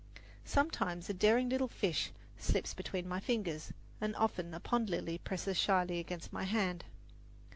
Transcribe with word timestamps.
Sometimes 0.45 1.11
a 1.11 1.13
daring 1.13 1.47
little 1.49 1.67
fish 1.67 2.09
slips 2.35 2.73
between 2.73 3.07
my 3.07 3.19
fingers, 3.19 3.71
and 4.01 4.15
often 4.15 4.51
a 4.51 4.59
pond 4.59 4.89
lily 4.89 5.19
presses 5.19 5.57
shyly 5.59 5.99
against 5.99 6.33
my 6.33 6.45
hand. 6.45 6.85